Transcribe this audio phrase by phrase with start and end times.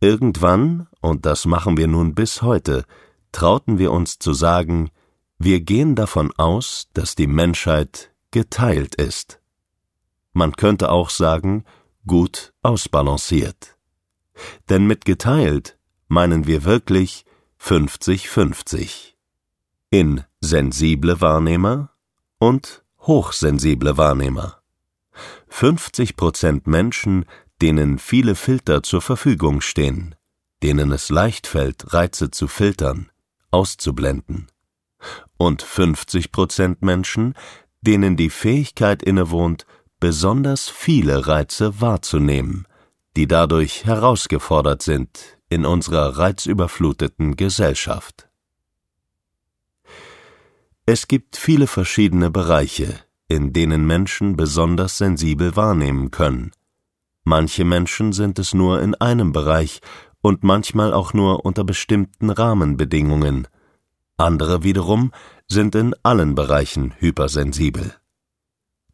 [0.00, 2.84] Irgendwann, und das machen wir nun bis heute,
[3.32, 4.90] trauten wir uns zu sagen,
[5.38, 9.40] wir gehen davon aus, dass die Menschheit geteilt ist.
[10.32, 11.64] Man könnte auch sagen,
[12.06, 13.76] gut ausbalanciert.
[14.68, 15.78] Denn mit geteilt
[16.08, 17.24] meinen wir wirklich
[17.60, 19.14] 50-50.
[19.90, 21.90] In sensible Wahrnehmer
[22.38, 24.62] und hochsensible Wahrnehmer.
[25.48, 27.26] 50 Prozent Menschen,
[27.62, 30.14] denen viele Filter zur Verfügung stehen,
[30.62, 33.10] denen es leicht fällt, Reize zu filtern,
[33.50, 34.48] auszublenden.
[35.36, 37.34] Und 50 Prozent Menschen,
[37.80, 39.66] denen die Fähigkeit innewohnt,
[39.98, 42.66] besonders viele Reize wahrzunehmen,
[43.16, 48.28] die dadurch herausgefordert sind in unserer reizüberfluteten Gesellschaft.
[50.86, 56.52] Es gibt viele verschiedene Bereiche, in denen Menschen besonders sensibel wahrnehmen können.
[57.24, 59.80] Manche Menschen sind es nur in einem Bereich
[60.22, 63.48] und manchmal auch nur unter bestimmten Rahmenbedingungen.
[64.16, 65.12] Andere wiederum
[65.48, 67.94] sind in allen Bereichen hypersensibel.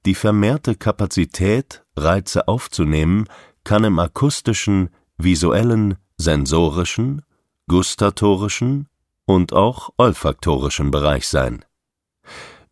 [0.04, 3.26] Die vermehrte Kapazität, Reize aufzunehmen,
[3.64, 7.22] kann im akustischen, visuellen, sensorischen,
[7.66, 8.88] gustatorischen
[9.24, 11.64] und auch olfaktorischen Bereich sein.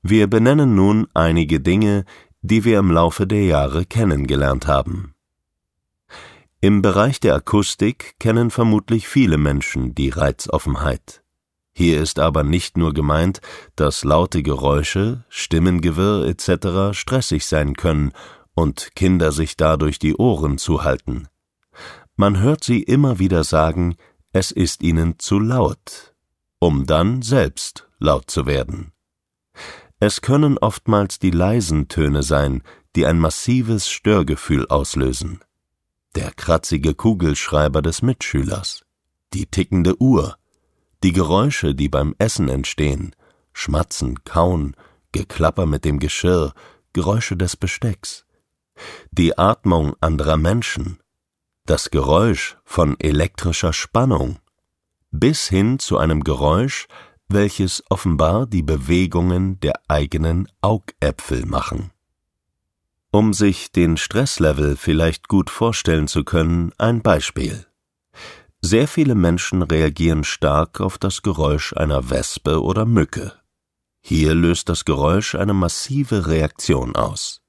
[0.03, 2.05] Wir benennen nun einige Dinge,
[2.43, 5.14] die wir im Laufe der Jahre kennengelernt haben.
[6.65, 11.23] Im Bereich der Akustik kennen vermutlich viele Menschen die Reizoffenheit.
[11.75, 13.43] Hier ist aber nicht nur gemeint,
[13.77, 16.99] dass laute Geräusche, Stimmengewirr etc.
[16.99, 18.13] stressig sein können
[18.55, 21.29] und Kinder sich dadurch die Ohren zuhalten.
[22.17, 23.97] Man hört sie immer wieder sagen,
[24.33, 26.15] es ist ihnen zu laut,
[26.61, 28.93] um dann selbst laut zu werden.
[30.01, 32.63] Es können oftmals die leisen Töne sein,
[32.97, 35.44] die ein massives Störgefühl auslösen.
[36.15, 38.85] Der kratzige Kugelschreiber des Mitschülers,
[39.33, 40.37] die tickende Uhr,
[41.03, 43.17] die Geräusche, die beim Essen entstehen,
[43.53, 44.77] Schmatzen, Kauen,
[45.11, 46.55] Geklapper mit dem Geschirr,
[46.93, 48.25] Geräusche des Bestecks,
[49.11, 51.01] die Atmung anderer Menschen,
[51.67, 54.39] das Geräusch von elektrischer Spannung,
[55.11, 56.87] bis hin zu einem Geräusch,
[57.29, 61.91] welches offenbar die Bewegungen der eigenen Augäpfel machen.
[63.15, 67.65] Um sich den Stresslevel vielleicht gut vorstellen zu können, ein Beispiel.
[68.61, 73.33] Sehr viele Menschen reagieren stark auf das Geräusch einer Wespe oder Mücke.
[74.01, 77.41] Hier löst das Geräusch eine massive Reaktion aus.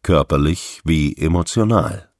[0.00, 2.10] Körperlich wie emotional.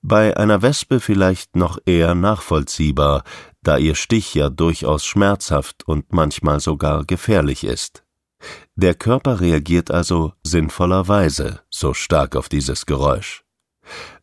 [0.00, 3.24] Bei einer Wespe vielleicht noch eher nachvollziehbar,
[3.62, 8.04] da ihr Stich ja durchaus schmerzhaft und manchmal sogar gefährlich ist.
[8.76, 13.44] Der Körper reagiert also sinnvollerweise so stark auf dieses Geräusch.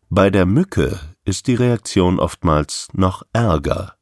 [0.09, 3.95] Bei der Mücke ist die Reaktion oftmals noch ärger.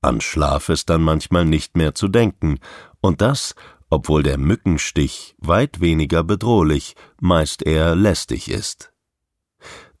[0.00, 2.60] An Schlaf ist dann manchmal nicht mehr zu denken,
[3.00, 3.54] und das,
[3.90, 8.92] obwohl der Mückenstich weit weniger bedrohlich, meist eher lästig ist.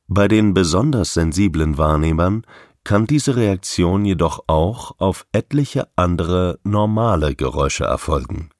[0.06, 2.46] Bei den besonders sensiblen Wahrnehmern
[2.84, 8.50] kann diese Reaktion jedoch auch auf etliche andere normale Geräusche erfolgen.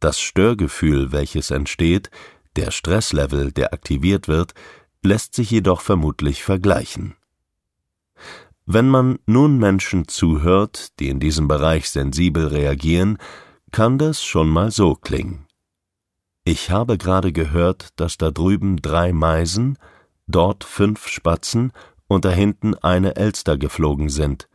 [0.00, 2.10] Das Störgefühl, welches entsteht,
[2.56, 4.54] der Stresslevel, der aktiviert wird,
[5.02, 7.16] lässt sich jedoch vermutlich vergleichen.
[8.66, 13.18] Wenn man nun Menschen zuhört, die in diesem Bereich sensibel reagieren,
[13.70, 15.46] kann das schon mal so klingen.
[16.44, 19.78] Ich habe gerade gehört, dass da drüben drei Meisen,
[20.26, 21.72] dort fünf Spatzen
[22.06, 24.48] und da hinten eine Elster geflogen sind.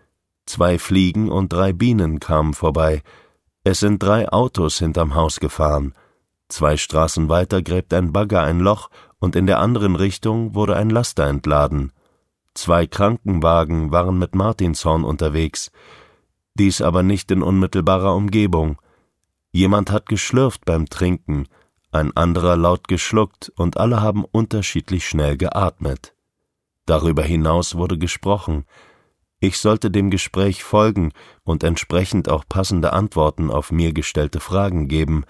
[0.46, 3.02] Zwei Fliegen und drei Bienen kamen vorbei.
[3.64, 5.94] Es sind drei Autos hinterm Haus gefahren.
[6.50, 10.90] Zwei Straßen weiter gräbt ein Bagger ein Loch und in der anderen Richtung wurde ein
[10.90, 11.94] Laster entladen.
[12.54, 15.72] Zwei Krankenwagen waren mit Martinshorn unterwegs,
[16.56, 18.80] dies aber nicht in unmittelbarer Umgebung.
[19.52, 21.48] Jemand hat geschlürft beim Trinken,
[21.92, 26.14] ein anderer laut geschluckt und alle haben unterschiedlich schnell geatmet.
[26.86, 28.66] Darüber hinaus wurde gesprochen.
[29.44, 31.12] Ich sollte dem Gespräch folgen
[31.44, 35.26] und entsprechend auch passende Antworten auf mir gestellte Fragen geben.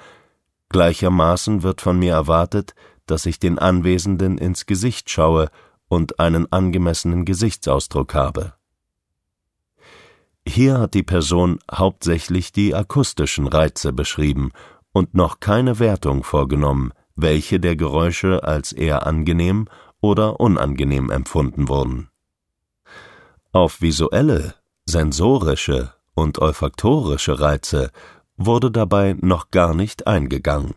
[0.70, 2.76] Gleichermaßen wird von mir erwartet,
[3.08, 5.50] dass ich den Anwesenden ins Gesicht schaue
[5.88, 8.54] und einen angemessenen Gesichtsausdruck habe.
[10.48, 14.52] Hier hat die Person hauptsächlich die akustischen Reize beschrieben
[14.92, 19.66] und noch keine Wertung vorgenommen, welche der Geräusche als eher angenehm
[20.02, 22.10] oder unangenehm empfunden wurden.
[23.54, 24.56] Auf visuelle,
[24.86, 27.92] sensorische und olfaktorische Reize
[28.36, 30.74] wurde dabei noch gar nicht eingegangen.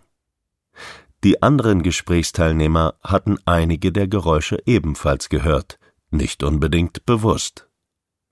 [1.25, 5.78] Die anderen Gesprächsteilnehmer hatten einige der Geräusche ebenfalls gehört,
[6.11, 7.67] nicht unbedingt bewusst.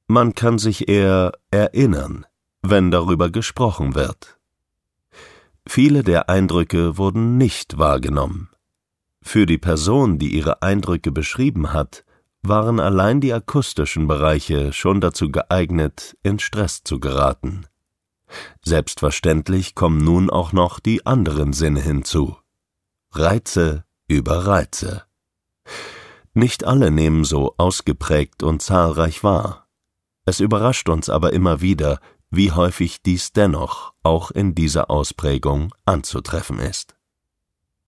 [0.09, 2.27] Man kann sich eher erinnern,
[2.61, 4.39] wenn darüber gesprochen wird.
[5.67, 8.51] Viele der Eindrücke wurden nicht wahrgenommen.
[9.23, 12.04] Für die Person, die ihre Eindrücke beschrieben hat,
[12.49, 17.67] waren allein die akustischen Bereiche schon dazu geeignet, in Stress zu geraten.
[18.63, 22.37] Selbstverständlich kommen nun auch noch die anderen Sinne hinzu.
[23.13, 25.05] Reize über Reize.
[26.35, 29.67] Nicht alle nehmen so ausgeprägt und zahlreich wahr.
[30.27, 32.01] Es überrascht uns aber immer wieder,
[32.31, 36.94] wie häufig dies dennoch auch in dieser Ausprägung anzutreffen ist